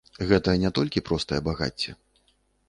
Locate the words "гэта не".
0.29-0.71